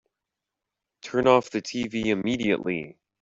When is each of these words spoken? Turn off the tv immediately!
Turn 1.03 1.27
off 1.27 1.51
the 1.51 1.61
tv 1.61 2.07
immediately! 2.07 2.97